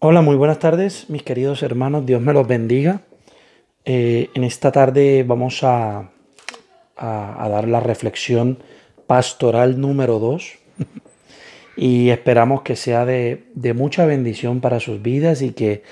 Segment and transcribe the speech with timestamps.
[0.00, 2.06] Hola, muy buenas tardes, mis queridos hermanos.
[2.06, 3.00] Dios me los bendiga.
[3.84, 6.12] Eh, en esta tarde vamos a,
[6.96, 8.62] a, dar la reflexión
[9.08, 10.52] pastoral número 2
[11.76, 15.82] y esperamos que sea de, de, mucha bendición para sus vidas y que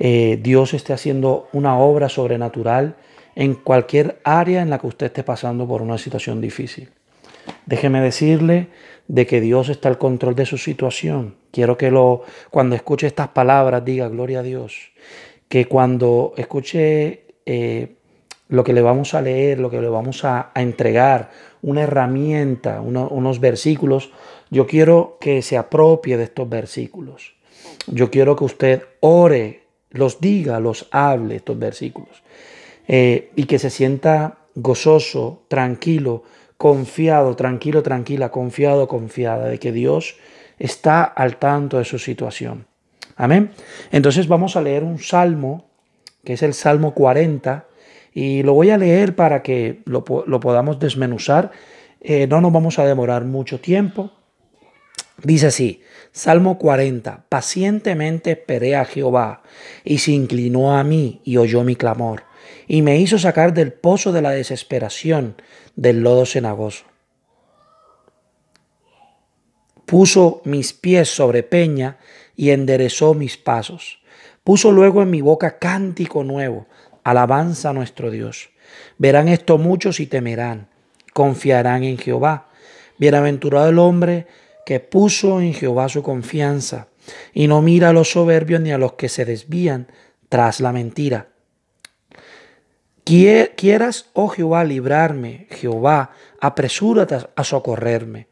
[0.00, 2.96] eh, Dios esté haciendo una obra sobrenatural
[3.36, 6.88] en cualquier área en la que usted esté pasando por una situación difícil.
[7.64, 8.70] Déjeme decirle
[9.06, 11.36] de que Dios está al control de su situación.
[11.56, 12.20] Quiero que lo,
[12.50, 14.92] cuando escuche estas palabras diga gloria a Dios.
[15.48, 17.94] Que cuando escuche eh,
[18.50, 21.30] lo que le vamos a leer, lo que le vamos a, entregar,
[21.62, 24.10] una herramienta, unos versículos,
[24.50, 27.36] yo quiero que se apropie de estos versículos.
[27.86, 32.22] Yo quiero que usted ore, los diga, los hable estos versículos.
[32.86, 36.22] Eh, y que se sienta gozoso, tranquilo,
[36.58, 40.16] confiado, tranquilo, tranquila, confiado, confiada de que Dios
[40.58, 42.66] está al tanto de su situación.
[43.16, 43.50] Amén.
[43.90, 45.70] Entonces vamos a leer un salmo,
[46.24, 47.66] que es el Salmo 40,
[48.12, 51.50] y lo voy a leer para que lo, podamos desmenuzar.
[52.00, 54.12] Eh, no nos vamos a demorar mucho tiempo.
[55.22, 59.42] Dice así, Salmo 40, pacientemente esperé a Jehová,
[59.84, 62.24] y se inclinó a mí y oyó mi clamor
[62.66, 65.36] y me hizo sacar del pozo de la desesperación,
[65.76, 66.84] del lodo cenagoso.
[69.86, 71.96] Puso mis pies sobre peña
[72.36, 74.00] y enderezó mis pasos.
[74.44, 76.66] Puso luego en mi boca cántico nuevo,
[77.04, 78.50] alabanza a nuestro Dios.
[78.98, 80.68] Verán esto muchos y temerán,
[81.14, 82.48] confiarán en Jehová.
[82.98, 84.26] Bienaventurado el hombre
[84.64, 86.88] que puso en Jehová su confianza
[87.32, 89.86] y no mira a los soberbios ni a los que se desvían
[90.28, 91.28] tras la mentira
[93.06, 98.26] Quieras, oh Jehová, librarme, Jehová, apresúrate a socorrerme.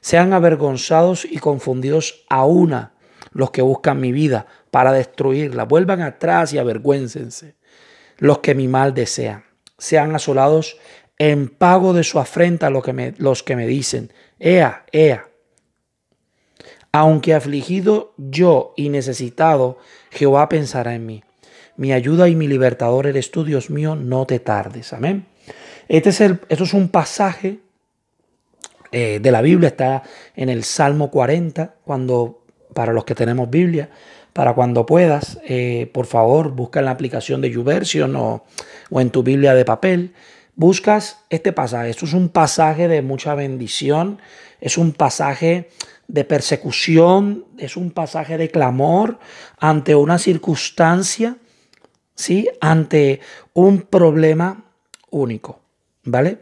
[0.00, 2.92] Sean avergonzados y confundidos a una
[3.32, 5.64] los que buscan mi vida para destruirla.
[5.64, 7.54] Vuelvan atrás y avergüéncense
[8.18, 9.44] los que mi mal desean.
[9.78, 10.76] Sean asolados
[11.18, 15.26] en pago de su afrenta los que me, los que me dicen, Ea, Ea.
[16.92, 19.78] Aunque afligido yo y necesitado,
[20.10, 21.22] Jehová pensará en mí
[21.80, 24.92] mi ayuda y mi libertador eres tú, Dios mío, no te tardes.
[24.92, 25.24] Amén.
[25.88, 27.60] Este es el, esto es un pasaje
[28.92, 30.02] eh, de la Biblia, está
[30.34, 33.90] en el Salmo 40, cuando, para los que tenemos Biblia,
[34.32, 38.44] para cuando puedas, eh, por favor, busca en la aplicación de YouVersion o,
[38.90, 40.14] o en tu Biblia de papel,
[40.54, 41.90] buscas este pasaje.
[41.90, 44.20] Esto es un pasaje de mucha bendición,
[44.60, 45.68] es un pasaje
[46.06, 49.18] de persecución, es un pasaje de clamor
[49.58, 51.36] ante una circunstancia
[52.20, 52.48] ¿sí?
[52.60, 53.20] ante
[53.54, 54.64] un problema
[55.10, 55.60] único.
[56.04, 56.38] ¿Vale?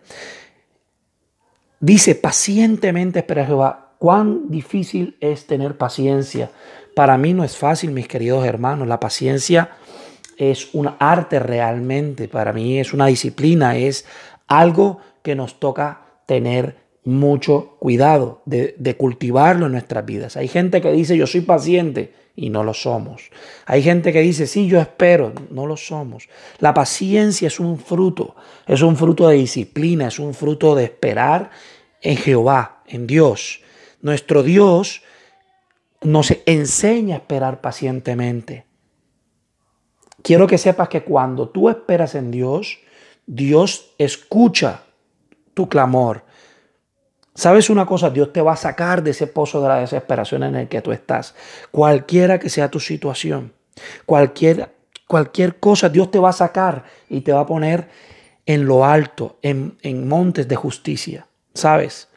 [1.81, 3.95] Dice, pacientemente espera Jehová.
[3.99, 6.51] Cuán difícil es tener paciencia.
[6.95, 8.89] Para mí no es fácil, mis queridos hermanos.
[8.89, 9.71] La paciencia
[10.37, 12.29] es un arte realmente.
[12.29, 14.05] Para mí es una disciplina, es
[14.47, 20.37] algo que nos toca tener mucho cuidado de, de cultivarlo en nuestras vidas.
[20.37, 23.33] Hay gente que dice, yo soy paciente y no lo somos.
[23.67, 26.29] Hay gente que dice, sí, yo espero, no lo somos.
[26.61, 31.51] La paciencia es un fruto, es un fruto de disciplina, es un fruto de esperar
[32.01, 33.61] en Jehová, en Dios.
[34.03, 35.03] Nuestro Dios
[36.01, 38.67] nos enseña a esperar pacientemente.
[40.23, 42.79] Quiero que sepas que cuando tú esperas en Dios,
[43.27, 44.85] Dios escucha
[45.55, 46.23] tu clamor.
[47.39, 48.11] ¿Sabes una cosa?
[48.11, 50.91] Dios te va a sacar de ese pozo de la desesperación en el que tú
[50.91, 51.37] estás.
[51.71, 53.53] Cualquiera que sea tu situación,
[54.07, 54.75] cualquier,
[55.07, 57.91] cualquier cosa, Dios te va a sacar y te va a poner
[58.45, 61.29] en lo alto, en, en montes de justicia.
[61.55, 62.09] ¿Sabes?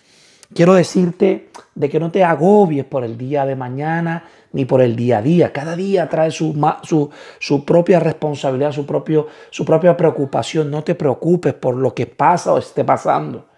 [0.56, 4.24] Quiero decirte de que no te agobies por el día de mañana
[4.54, 5.54] ni por el día a día.
[5.54, 10.72] Cada día trae su, su, su, propia responsabilidad, su, propio, su propia preocupación.
[10.72, 13.51] No te preocupes por lo que pasa o esté pasando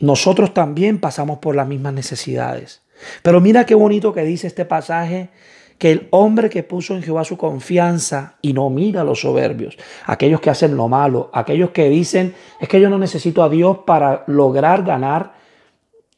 [0.00, 2.82] nosotros también pasamos por las mismas necesidades.
[3.22, 5.30] Pero mira qué bonito que dice este pasaje,
[5.78, 9.78] que el hombre que puso en Jehová su confianza y no mira a los soberbios,
[10.04, 13.78] aquellos que hacen lo malo, aquellos que dicen, es que yo no necesito a Dios
[13.86, 15.32] para lograr ganar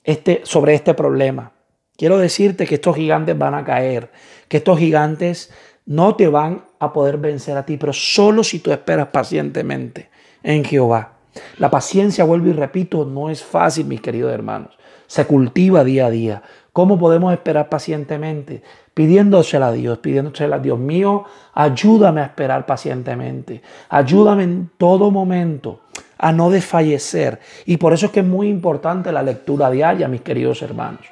[0.03, 1.53] este, sobre este problema.
[1.97, 4.11] Quiero decirte que estos gigantes van a caer,
[4.49, 5.53] que estos gigantes
[5.87, 10.11] no te van a poder vencer a ti, pero solo si tú esperas pacientemente
[10.43, 11.13] en Jehová.
[11.59, 14.71] La paciencia, vuelvo y repito, no es fácil, mis queridos hermanos.
[15.07, 16.43] Se cultiva día a día.
[16.73, 18.63] ¿Cómo podemos esperar pacientemente?
[18.95, 21.25] Pidiéndosela a Dios, pidiéndosela a Dios mío,
[21.55, 23.63] ayúdame a esperar pacientemente.
[23.91, 25.81] Ayúdame en todo momento
[26.19, 27.41] a no desfallecer.
[27.67, 31.03] Y por eso es que es muy importante la lectura diaria, mis queridos hermanos.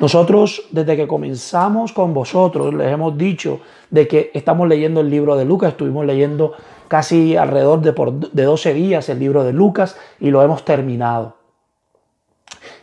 [0.00, 3.60] Nosotros, desde que comenzamos con vosotros, les hemos dicho
[3.90, 6.54] de que estamos leyendo el libro de Lucas, estuvimos leyendo
[6.88, 11.36] casi alrededor de, por, de 12 días el libro de Lucas y lo hemos terminado.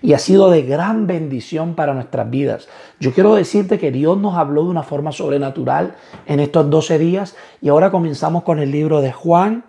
[0.01, 2.68] Y ha sido de gran bendición para nuestras vidas.
[3.00, 5.95] Yo quiero decirte que Dios nos habló de una forma sobrenatural
[6.25, 9.65] en estos 12 días y ahora comenzamos con el libro de Juan.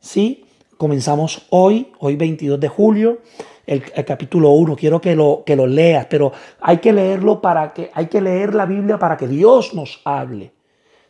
[0.00, 0.46] Sí,
[0.76, 3.18] comenzamos hoy, hoy 22 de julio
[3.66, 7.90] el, capítulo 1, quiero que lo, que lo leas, pero hay que leerlo para que,
[7.92, 10.52] hay que leer la Biblia para que Dios nos hable.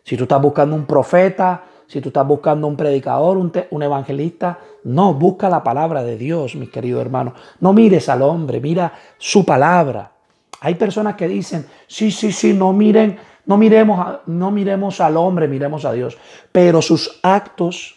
[0.03, 4.59] Si tú estás buscando un profeta, si tú estás buscando un predicador, un, un, evangelista,
[4.85, 7.35] no, busca la palabra de Dios, mis queridos hermanos.
[7.61, 10.13] No mires al hombre, mira su palabra.
[10.61, 15.49] Hay personas que dicen, sí, sí, sí, no miren, no miremos, no miremos al hombre,
[15.49, 16.17] miremos a Dios.
[16.51, 17.97] Pero sus actos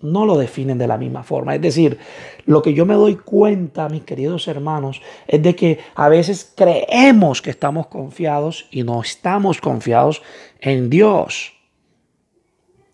[0.00, 1.54] no lo definen de la misma forma.
[1.54, 1.98] Es decir,
[2.46, 7.42] lo que yo me doy cuenta, mis queridos hermanos, es de que a veces creemos
[7.42, 10.22] que estamos confiados y no estamos confiados
[10.60, 11.57] en Dios.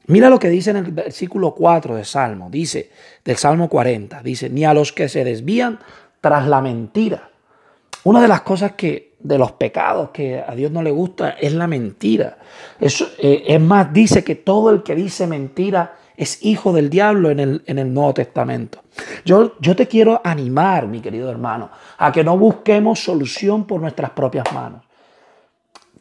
[0.07, 2.91] Mira lo que dice en el versículo 4 de Salmo, dice,
[3.25, 5.79] del Salmo 40, dice, ni a los que se desvían
[6.21, 7.31] tras la mentira.
[8.05, 11.55] Una de las cosas que, de los pecados que a Dios no le gusta es
[11.55, 12.37] la mentira.
[12.79, 17.41] Eh, es más, dice que todo el que dice mentira es hijo del diablo en
[17.41, 18.83] el, Nuevo Testamento.
[19.25, 24.53] Yo te quiero animar, mi querido hermano, a que no busquemos solución por nuestras propias
[24.53, 24.84] manos.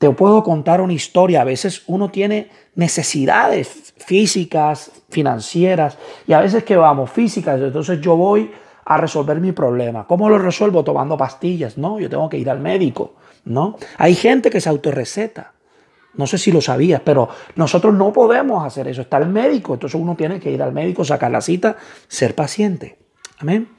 [0.04, 1.40] Te puedo contar una historia.
[1.40, 5.98] A veces uno tiene necesidades físicas, financieras,
[6.28, 8.52] y a veces que vamos, físicas, entonces yo voy
[8.84, 10.06] a resolver mi problema.
[10.06, 10.84] ¿Cómo lo resuelvo?
[10.84, 11.78] Tomando pastillas.
[11.78, 13.14] No, yo tengo que ir al médico.
[13.46, 13.78] ¿no?
[13.98, 15.54] Hay gente que se autorreceta.
[16.16, 19.04] No sé si lo sabías, pero nosotros no podemos hacer eso.
[19.04, 21.78] Está el médico, entonces uno tiene que ir al médico, sacar la cita,
[22.10, 22.98] ser paciente.
[23.40, 23.70] Amén.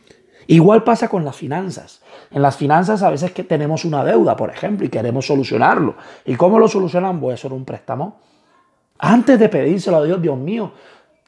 [0.46, 2.02] Igual pasa con las finanzas.
[2.30, 5.94] En las finanzas a veces que tenemos una deuda, por ejemplo, y queremos solucionarlo.
[6.24, 7.20] ¿Y cómo lo solucionan?
[7.20, 8.16] Voy a hacer un préstamo.
[8.98, 10.72] Antes de pedírselo a Dios, Dios mío,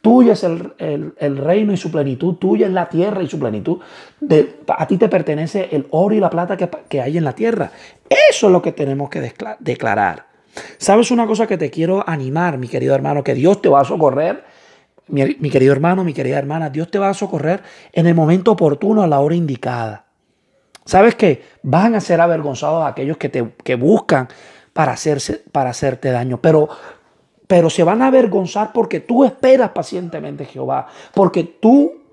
[0.01, 3.79] tuyo es el, reino y su plenitud, tuya es la tierra y su plenitud.
[4.21, 7.33] De, a ti te pertenece el oro y la plata que, que hay en la
[7.33, 7.71] tierra.
[8.09, 10.27] Eso es lo que tenemos que declarar.
[10.79, 13.23] ¿Sabes una cosa que te quiero animar, mi querido hermano?
[13.23, 14.56] Que Dios te va a socorrer.
[15.09, 17.63] Mi, querido hermano, mi querida hermana, Dios te va a socorrer
[17.93, 20.07] en el momento oportuno, a la hora indicada.
[20.85, 21.43] ¿Sabes qué?
[21.63, 24.29] Van a ser avergonzados aquellos que, te, que buscan
[24.73, 26.41] para, hacerse, para hacerte daño.
[26.41, 26.69] Pero,
[27.47, 30.87] pero se van a avergonzar porque tú esperas pacientemente Jehová.
[31.15, 32.06] Porque tú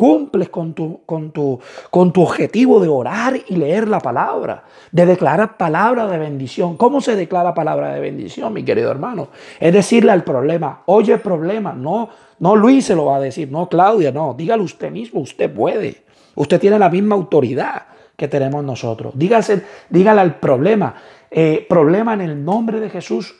[0.00, 1.60] cumples con tu, con, tu,
[1.90, 6.78] con tu objetivo de orar y leer la palabra, de declarar palabra de bendición.
[6.78, 9.28] ¿Cómo se declara palabra de bendición, mi querido hermano?
[9.60, 12.08] Es decirle al problema, oye problema, no,
[12.38, 15.96] no Luis se lo va a decir, no Claudia, no, dígalo usted mismo, usted puede.
[16.34, 17.82] Usted tiene la misma autoridad
[18.16, 19.12] que tenemos nosotros.
[19.14, 20.94] Dígase, dígale al problema,
[21.30, 23.34] eh, problema en el nombre de Jesús,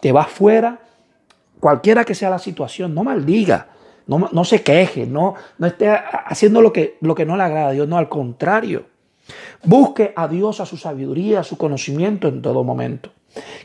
[0.00, 0.78] te va fuera,
[1.60, 3.66] cualquiera que sea la situación, no maldiga
[4.08, 7.72] no, se queje, no, no esté haciendo lo que, lo que no le agrada a
[7.72, 8.86] Dios, no, al contrario.
[9.62, 13.12] Busque a Dios, a su sabiduría, a su conocimiento en todo momento.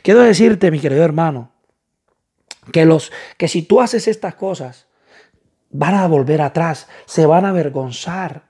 [0.02, 1.50] Quiero decirte, mi querido hermano,
[2.72, 4.86] que, los, que si tú haces estas cosas,
[5.70, 8.44] van a volver atrás, se van a avergonzar.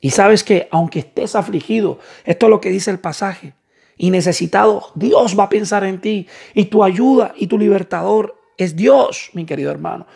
[0.00, 3.54] Y sabes que aunque estés afligido, esto es lo que dice el pasaje,
[3.96, 6.26] y necesitado, Dios va a pensar en ti.
[6.54, 10.06] Y tu ayuda y tu libertador es Dios, mi querido hermano.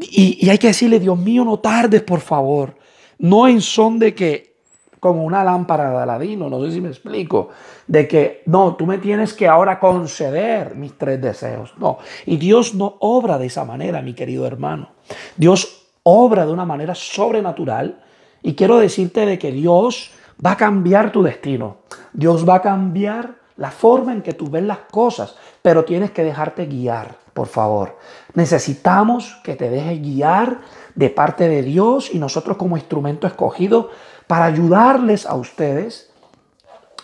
[0.00, 2.74] Y, hay que decirle, Dios mío, no tardes, por favor.
[3.18, 4.54] No en son de que,
[5.00, 7.50] como una lámpara de Aladino, no sé si me explico,
[7.86, 11.74] de que, no, tú me tienes que ahora conceder mis tres deseos.
[11.78, 14.90] No, y Dios no obra de esa manera, mi querido hermano.
[15.36, 18.02] Dios obra de una manera sobrenatural
[18.42, 20.10] y quiero decirte de que Dios
[20.44, 21.78] va a cambiar tu destino.
[22.12, 26.24] Dios va a cambiar la forma en que tú ves las cosas, pero tienes que
[26.24, 27.98] dejarte guiar por favor.
[28.32, 30.60] Necesitamos que te dejes guiar
[30.94, 33.90] de parte de Dios y nosotros como instrumento escogido
[34.26, 36.10] para ayudarles a ustedes,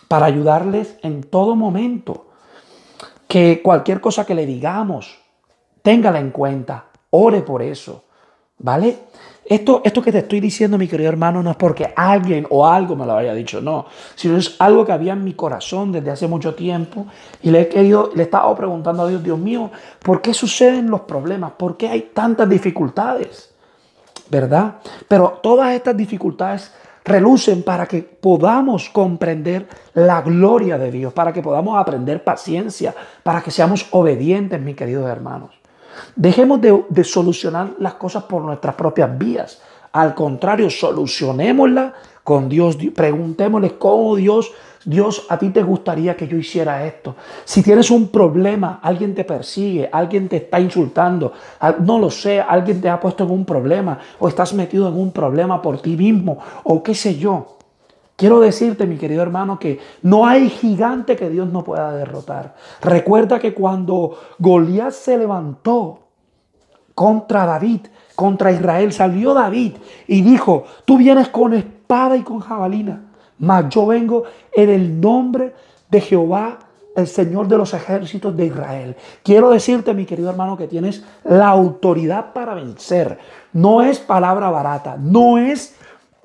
[0.08, 2.28] para ayudarles en todo momento.
[3.28, 5.20] Que cualquier cosa que le digamos,
[5.82, 8.04] téngala en cuenta, ore por eso,
[8.58, 8.99] ¿vale?
[9.50, 12.95] Esto, esto que te estoy diciendo, mi querido hermano, no es porque alguien o algo
[12.95, 16.28] me lo haya dicho, no, sino es algo que había en mi corazón desde hace
[16.28, 17.09] mucho tiempo
[17.42, 19.73] y le he querido, le he estado preguntando a Dios, Dios mío,
[20.04, 21.50] ¿por qué suceden los problemas?
[21.59, 23.50] ¿Por qué hay tantas dificultades?
[24.30, 24.76] ¿Verdad?
[25.09, 26.73] Pero todas estas dificultades
[27.04, 33.42] relucen para que podamos comprender la gloria de Dios, para que podamos aprender paciencia, para
[33.42, 35.59] que seamos obedientes, mis queridos hermanos.
[36.16, 39.61] Dejemos de, solucionar las cosas por nuestras propias vías.
[39.92, 41.92] Al contrario, solucionémoslas
[42.25, 42.76] con Dios.
[42.95, 44.52] Preguntémosle cómo Dios
[44.85, 47.14] Dios, a ti te gustaría que yo hiciera esto.
[47.45, 51.35] Si tienes un problema, alguien te persigue, alguien te está insultando,
[51.80, 55.12] no lo sé, alguien te ha puesto en un problema o estás metido en un
[55.12, 57.59] problema por ti mismo o qué sé yo.
[58.20, 62.54] Quiero decirte, mi querido hermano, que no hay gigante que Dios no pueda derrotar.
[62.82, 66.00] Recuerda que cuando Goliat se levantó
[66.94, 69.72] contra David, contra Israel, salió David
[70.06, 75.54] y dijo, tú vienes con espada y con jabalina, mas yo vengo en el nombre
[75.88, 76.58] de Jehová,
[76.94, 78.96] el Señor de los ejércitos de Israel.
[79.22, 83.18] Quiero decirte, mi querido hermano, que tienes la autoridad para vencer.
[83.54, 85.74] No es palabra barata, no es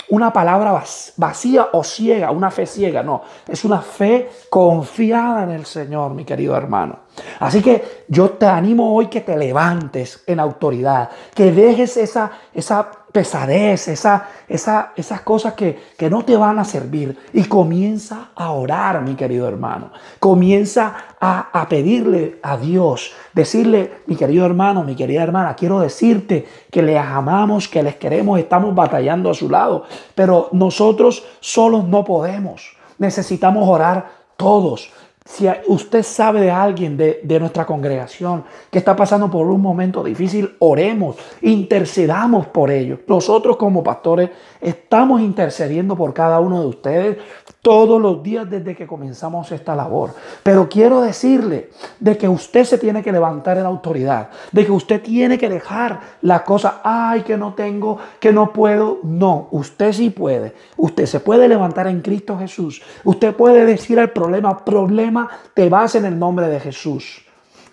[0.09, 0.83] una palabra
[1.17, 6.25] vacía o ciega, una fe ciega, no, es una fe confiada en el Señor, mi
[6.25, 7.04] querido hermano.
[7.39, 12.89] Así que yo te animo hoy que te levantes en autoridad, que dejes esa, esa
[13.11, 18.51] pesadez, esa, esa, esas cosas que, que no te van a servir y comienza a
[18.51, 19.91] orar, mi querido hermano.
[20.19, 26.45] Comienza a, a pedirle a Dios, decirle, mi querido hermano, mi querida hermana, quiero decirte
[26.69, 32.03] que les amamos, que les queremos, estamos batallando a su lado, pero nosotros solos no
[32.03, 32.75] podemos.
[32.97, 34.91] Necesitamos orar todos.
[35.27, 40.55] Si usted sabe de alguien de, nuestra congregación que está pasando por un momento difícil,
[40.59, 42.99] oremos, intercedamos por ellos.
[43.07, 44.29] Nosotros como pastores
[44.61, 47.17] estamos intercediendo por cada uno de ustedes
[47.65, 50.13] todos los días desde que comenzamos esta labor.
[50.43, 55.01] Pero quiero decirle de que usted se tiene que levantar en autoridad, de que usted
[55.01, 58.99] tiene que dejar la cosa, ay, que no tengo, que no puedo.
[59.01, 60.53] No, usted sí puede.
[60.77, 62.83] Usted se puede levantar en Cristo Jesús.
[63.03, 67.25] Usted puede decir al problema, problema, te vas en el nombre de Jesús.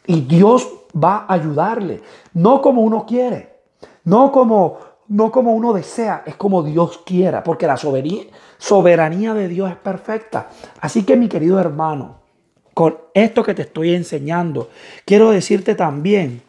[0.07, 2.01] Y Dios va a ayudarle,
[2.33, 3.59] no como uno quiere,
[4.05, 4.79] no como
[5.13, 10.49] no como uno desea, es como Dios quiera, porque la soberanía, de Dios es perfecta.
[10.81, 12.23] Así que mi querido hermano,
[12.73, 14.71] con esto que te estoy enseñando,
[15.05, 16.41] quiero decirte también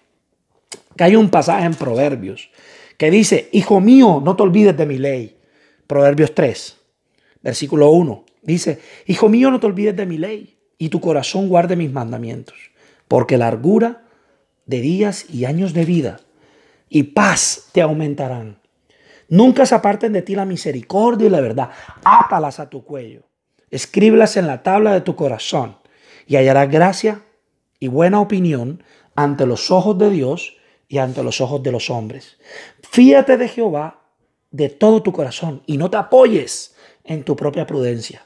[0.96, 2.52] que hay un pasaje en Proverbios
[2.98, 5.36] que dice, Hijo mío, no te olvides de mi ley.
[5.86, 6.78] Proverbios 3,
[7.42, 8.24] versículo 1.
[8.44, 12.56] Dice, Hijo mío, no te olvides de mi ley y tu corazón guarde mis mandamientos,
[13.10, 14.06] porque largura
[14.66, 16.22] de días y años de vida
[16.94, 18.60] y paz te aumentarán.
[19.28, 21.72] Nunca se aparten de ti la misericordia y la verdad.
[22.06, 23.24] Átalas a tu cuello.
[23.72, 25.80] Escríbelas en la tabla de tu corazón
[26.28, 27.24] y hallarás gracia
[27.80, 28.84] y buena opinión
[29.16, 30.58] ante los ojos de Dios
[30.88, 32.38] y ante los ojos de los hombres.
[32.88, 34.02] Fíate de Jehová
[34.52, 38.24] de todo tu corazón y no te apoyes en tu propia prudencia.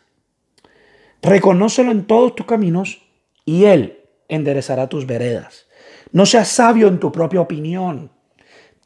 [1.22, 3.02] Reconócelo en todos tus caminos
[3.46, 5.68] y Él enderezará tus veredas.
[6.12, 8.12] No seas sabio en tu propia opinión.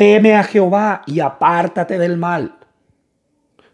[0.01, 2.55] Teme a Jehová y apártate del mal,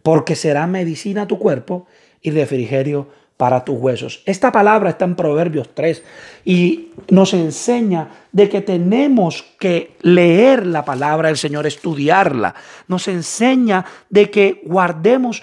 [0.04, 1.88] porque será medicina a tu cuerpo
[2.22, 3.08] y refrigerio
[3.38, 4.24] para tus huesos.
[4.26, 6.04] Esta palabra está en Proverbios 3
[6.44, 12.56] y nos enseña de que tenemos que leer la palabra del Señor, estudiarla.
[12.90, 15.42] Nos enseña de que guardemos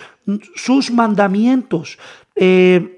[0.54, 1.98] sus mandamientos.
[2.36, 2.90] Eh,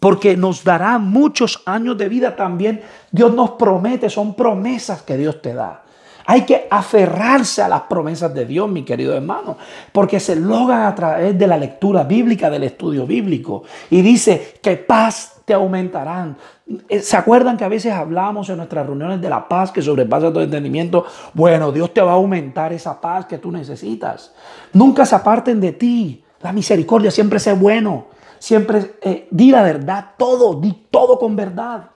[0.00, 2.82] porque nos dará muchos años de vida también.
[3.10, 5.83] Dios nos promete, son promesas que Dios te da.
[6.26, 9.56] Hay que aferrarse a las promesas de Dios, mi querido hermano,
[9.92, 13.64] porque se logran a través de la lectura bíblica, del estudio bíblico.
[13.90, 16.36] Y dice que paz te aumentarán.
[16.88, 20.32] Eh, ¿Se acuerdan que a veces hablamos en nuestras reuniones de la paz que sobrepasa
[20.32, 21.04] todo entendimiento?
[21.34, 24.32] Bueno, Dios te va a aumentar esa paz que tú necesitas.
[24.72, 26.24] Nunca se aparten de ti.
[26.40, 28.06] La misericordia siempre sea bueno.
[28.38, 31.90] Siempre eh, di la verdad, todo, di todo con verdad.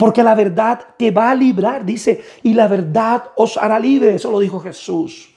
[0.00, 4.14] Porque la verdad te va a librar, dice, y la verdad os hará libre.
[4.14, 5.28] Eso lo dijo Jesús.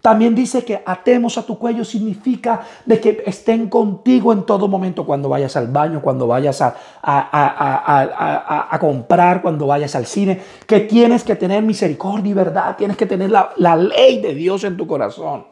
[0.00, 5.04] También dice que atemos a tu cuello significa de que estén contigo en todo momento,
[5.04, 11.22] cuando vayas al baño, cuando vayas a, a, comprar, cuando vayas al cine, que tienes
[11.22, 14.86] que tener misericordia y verdad, tienes que tener la, la ley de Dios en tu
[14.86, 15.44] corazón.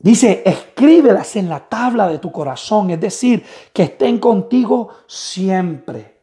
[0.00, 6.13] Dice, escríbelas en la tabla de tu corazón, es decir, que estén contigo siempre.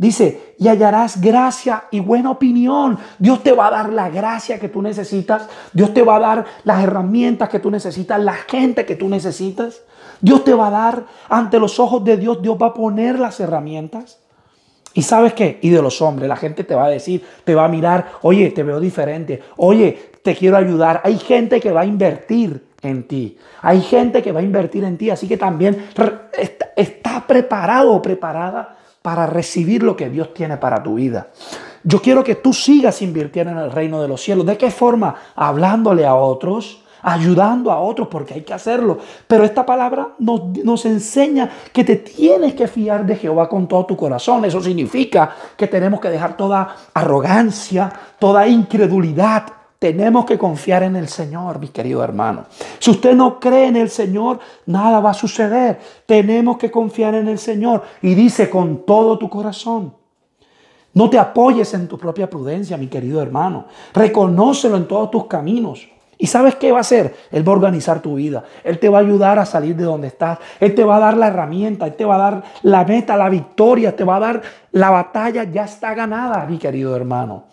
[0.00, 2.98] Dice, y hallarás gracia y buena opinión.
[3.18, 5.46] Dios te va a dar la gracia que tú necesitas.
[5.74, 9.82] Dios te va a dar las herramientas que tú necesitas, la gente que tú necesitas.
[10.22, 13.40] Dios te va a dar ante los ojos de Dios, Dios va a poner las
[13.40, 14.18] herramientas.
[14.94, 15.58] ¿Y sabes qué?
[15.60, 18.48] Y de los hombres, la gente te va a decir, te va a mirar, oye,
[18.52, 21.02] te veo diferente, oye, te quiero ayudar.
[21.04, 23.36] Hay gente que va a invertir en ti.
[23.60, 25.88] Hay gente que va a invertir en ti, así que también
[26.74, 31.28] está, preparado o preparada para recibir lo que Dios tiene para tu vida.
[31.82, 34.44] Yo quiero que tú sigas invirtiendo en el reino de los cielos.
[34.44, 35.14] ¿De qué forma?
[35.34, 38.98] Hablándole a otros, ayudando a otros porque hay que hacerlo.
[39.26, 43.86] Pero esta palabra nos, nos, enseña que te tienes que fiar de Jehová con todo
[43.86, 44.44] tu corazón.
[44.44, 49.59] Eso significa que tenemos que dejar toda arrogancia, toda incredulidad.
[49.80, 52.44] Tenemos que confiar en el Señor, mi querido hermano.
[52.78, 55.80] Si usted no cree en el Señor, nada va a suceder.
[56.04, 57.82] Tenemos que confiar en el Señor.
[58.02, 59.94] Y dice con todo tu corazón.
[60.92, 63.64] No te apoyes en tu propia prudencia, mi querido hermano.
[63.94, 65.88] Reconócelo en todos tus caminos.
[66.18, 67.16] ¿Y sabes qué va a hacer?
[67.30, 68.44] Él va a organizar tu vida.
[68.62, 70.40] Él te va a ayudar a salir de donde estás.
[70.60, 71.86] Él te va a dar la herramienta.
[71.86, 73.96] Él te va a dar la meta, la victoria.
[73.96, 75.44] Te va a dar la batalla.
[75.44, 77.44] Ya está ganada, mi querido hermano.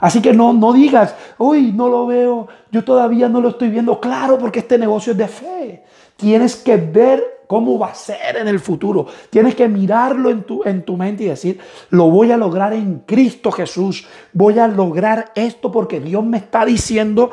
[0.00, 4.00] Así que no, no digas, uy, no lo veo, yo todavía no lo estoy viendo.
[4.00, 5.84] Claro, porque este negocio es de fe.
[6.16, 9.06] Tienes que ver cómo va a ser en el futuro.
[9.28, 11.58] Tienes que mirarlo en tu, en tu mente y decir,
[11.90, 14.06] lo voy a lograr en Cristo Jesús.
[14.32, 17.30] Voy a lograr esto porque Dios me está diciendo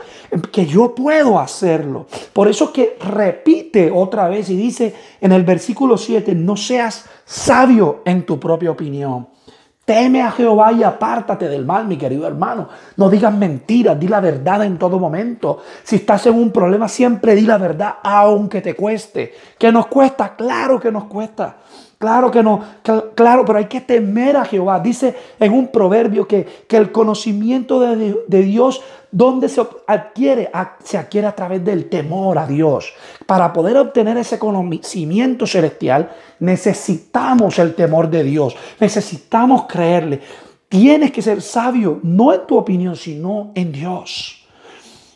[0.52, 2.08] que yo puedo hacerlo.
[2.34, 8.02] Por eso que repite otra vez y dice en el versículo 7, no seas sabio
[8.04, 9.28] en tu propia opinión.
[9.88, 12.68] Teme a Jehová y apártate del mal, mi querido hermano.
[12.98, 15.60] No digas mentiras, di la verdad en todo momento.
[15.82, 19.34] Si estás en un problema, siempre di la verdad, aunque te cueste.
[19.58, 20.36] ¿Que nos cuesta?
[20.36, 21.56] Claro que nos cuesta.
[21.98, 22.62] Claro que no,
[23.16, 24.80] claro, pero hay que temer a Jehová.
[24.80, 30.52] Dice en un proverbio que, que el conocimiento de, de Dios, ¿dónde se adquiere?
[30.84, 32.94] Se adquiere a través del temor a Dios.
[33.26, 38.56] Para poder obtener ese conocimiento celestial, necesitamos el temor de Dios.
[38.80, 40.22] Necesitamos creerle.
[40.70, 44.46] Tienes que ser sabio, no en tu opinión, sino en Dios.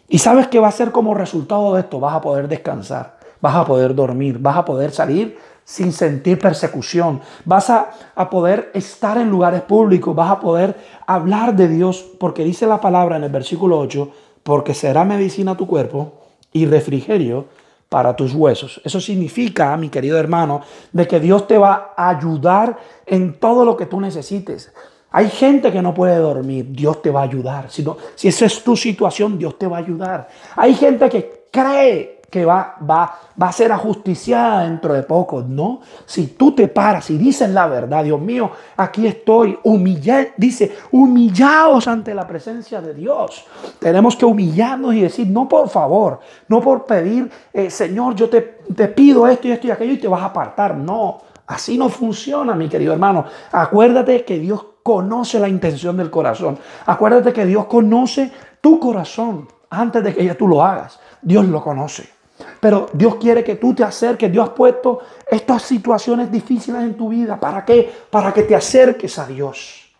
[0.09, 3.55] Y sabes que va a ser como resultado de esto, vas a poder descansar, vas
[3.55, 5.37] a poder dormir, vas a poder salir
[5.71, 7.21] sin sentir persecución.
[7.45, 7.89] Vas a,
[8.29, 10.75] poder estar en lugares públicos, vas a poder
[11.07, 14.11] hablar de Dios, porque dice la palabra en el versículo 8,
[14.43, 16.11] porque será medicina a tu cuerpo
[16.51, 17.45] y refrigerio
[17.87, 18.81] para tus huesos.
[18.83, 20.59] Eso significa, mi querido hermano,
[20.91, 24.73] de que Dios te va a ayudar en todo lo que tú necesites.
[25.11, 27.71] Hay gente que no puede dormir, Dios te va a ayudar.
[27.71, 30.27] Si, si esa es tu situación, Dios te va a ayudar.
[30.57, 35.43] Hay gente que cree que va, va, va a ser ajusticiada dentro de poco.
[35.43, 40.77] No, si tú te paras y dices la verdad, Dios mío, aquí estoy, humillado, dice,
[40.91, 43.45] humillaos ante la presencia de Dios.
[43.79, 48.59] Tenemos que humillarnos y decir, no por favor, no por pedir, eh, Señor, yo te,
[48.73, 50.77] te pido esto y esto y aquello y te vas a apartar.
[50.77, 51.17] No,
[51.47, 53.25] así no funciona, mi querido hermano.
[53.51, 56.57] Acuérdate que Dios conoce la intención del corazón.
[56.85, 60.97] Acuérdate que Dios conoce tu corazón antes de que ya tú lo hagas.
[61.21, 62.20] Dios lo conoce.
[62.59, 64.31] Pero Dios quiere que tú te acerques.
[64.31, 64.99] Dios ha puesto
[65.29, 67.39] estas situaciones difíciles en tu vida.
[67.39, 67.91] ¿Para qué?
[68.09, 69.91] Para que te acerques a Dios.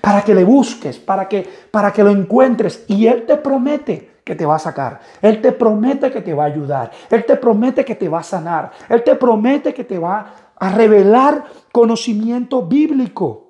[0.00, 2.84] Para que le busques, para que, para que lo encuentres.
[2.88, 5.00] Y Él te promete que te va a sacar.
[5.22, 6.90] Él te promete que te va a ayudar.
[7.10, 8.72] Él te promete que te va a sanar.
[8.88, 13.48] Él te promete que te va a revelar conocimiento bíblico.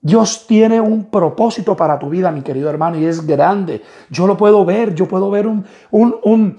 [0.00, 3.82] Dios tiene un propósito para tu vida, mi querido hermano, y es grande.
[4.10, 6.58] Yo lo puedo ver, yo puedo ver un, un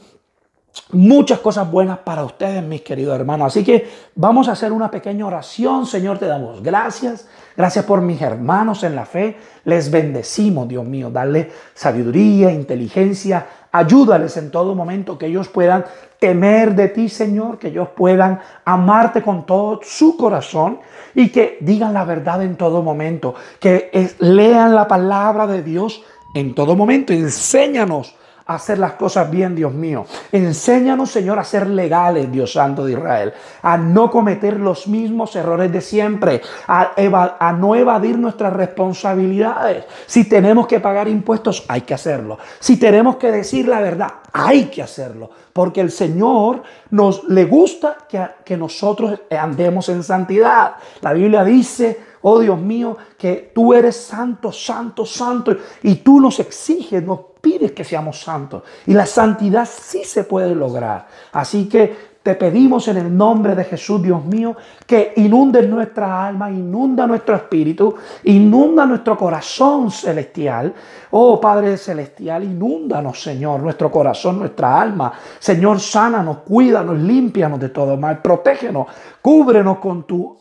[0.91, 3.47] muchas cosas buenas para ustedes, mis queridos hermanos.
[3.47, 5.85] Así que vamos a hacer una pequeña oración.
[5.85, 7.27] Señor, te damos gracias.
[7.55, 9.37] Gracias por mis hermanos en la fe.
[9.63, 11.09] Les bendecimos, Dios mío.
[11.09, 13.45] Darle sabiduría, inteligencia.
[13.71, 15.85] Ayúdales en todo momento que ellos puedan
[16.19, 20.79] temer de ti, Señor, que ellos puedan amarte con todo su corazón
[21.13, 26.55] y que digan la verdad en todo momento, que lean la palabra de Dios en
[26.55, 27.13] todo momento.
[27.13, 30.05] Enséñanos hacer las cosas bien, Dios mío.
[30.31, 35.71] Enséñanos, Señor, a ser legales, Dios Santo de Israel, a no cometer los mismos errores
[35.71, 36.91] de siempre, a,
[37.39, 39.85] a no evadir nuestras responsabilidades.
[40.05, 42.37] Si tenemos que pagar impuestos, hay que hacerlo.
[42.59, 45.29] Si tenemos que decir la verdad, hay que hacerlo.
[45.51, 50.75] Porque el Señor nos le gusta que, que nosotros andemos en santidad.
[51.01, 56.39] La Biblia dice, oh Dios mío, que tú eres santo, santo, santo, y tú nos
[56.39, 58.63] exiges, nos pides que seamos santos.
[58.87, 61.07] Y la santidad sí se puede lograr.
[61.31, 64.55] Así que te pedimos en el nombre de Jesús, Dios mío,
[64.87, 70.73] que inunde nuestra alma, inunda nuestro espíritu, inunda nuestro corazón celestial.
[71.11, 75.13] Oh Padre celestial, inúndanos, Señor, nuestro corazón, nuestra alma.
[75.37, 78.87] Señor, sánanos, cuídanos, límpianos de todo mal, protégenos,
[79.21, 80.35] cúbrenos con tu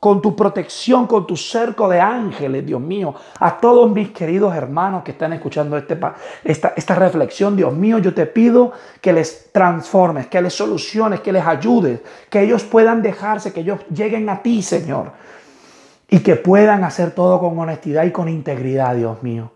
[0.00, 3.14] con tu protección, con tu cerco de ángeles, Dios mío.
[3.38, 6.00] A todos mis queridos hermanos que están escuchando este,
[6.42, 11.32] esta, esta reflexión, Dios mío, yo te pido que les transformes, que les soluciones, que
[11.32, 15.12] les ayudes, que ellos puedan dejarse, que ellos lleguen a ti, Señor.
[16.08, 19.52] Y que puedan hacer todo con honestidad y con integridad, Dios mío.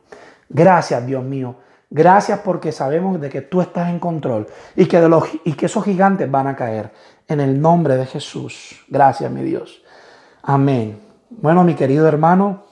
[0.50, 1.56] Gracias, Dios mío.
[1.88, 5.66] Gracias porque sabemos de que tú estás en control y que, de los, y que
[5.66, 6.92] esos gigantes van a caer.
[7.26, 8.84] En el nombre de Jesús.
[8.88, 9.83] Gracias, mi Dios.
[10.46, 11.00] Amén.
[11.30, 12.64] Bueno, mi querido hermano,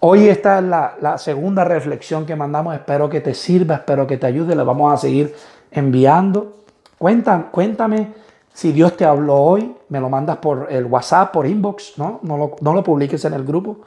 [0.00, 2.74] hoy esta es la, segunda reflexión que mandamos.
[2.74, 4.56] Espero que te sirva, espero que te ayude.
[4.56, 5.36] Le vamos a seguir
[5.70, 6.56] enviando.
[6.98, 8.12] Cuéntame,
[8.52, 9.72] si Dios te habló hoy.
[9.88, 12.18] Me lo mandas por el WhatsApp, por inbox, ¿no?
[12.22, 13.82] No lo, no publiques en el grupo.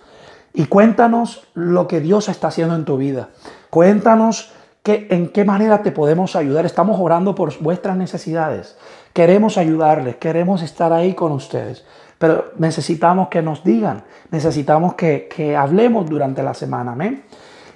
[0.53, 3.29] Y cuéntanos lo que Dios está haciendo en tu vida.
[3.69, 6.65] Cuéntanos que, en qué manera te podemos ayudar.
[6.65, 8.77] Estamos orando por vuestras necesidades.
[9.11, 11.83] Queremos ayudarles, queremos estar ahí con ustedes.
[12.19, 16.91] Pero necesitamos que nos digan, necesitamos que, hablemos durante la semana.
[16.91, 17.23] Amén.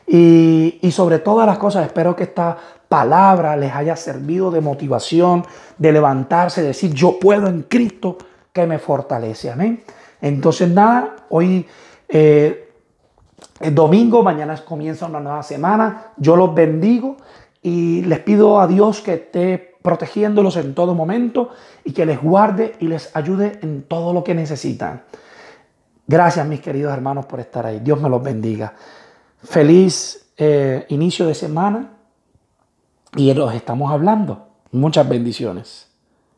[0.05, 5.45] Y, y, sobre todas las cosas, espero que esta palabra les haya servido de motivación,
[5.77, 8.17] de levantarse, de decir, yo puedo en Cristo
[8.51, 9.49] que me fortalece.
[9.49, 9.81] Amén.
[10.21, 11.65] Entonces, nada, hoy
[12.07, 12.69] eh,
[13.59, 16.11] el domingo, mañana comienza una nueva semana.
[16.17, 17.17] Yo los bendigo
[17.61, 21.49] y les pido a Dios que esté protegiéndolos en todo momento
[21.83, 25.03] y que les guarde y les ayude en todo lo que necesitan.
[26.07, 27.79] Gracias mis queridos hermanos por estar ahí.
[27.79, 28.73] Dios me los bendiga.
[29.43, 31.91] Feliz eh, inicio de semana
[33.15, 34.47] y los estamos hablando.
[34.71, 35.92] Muchas bendiciones.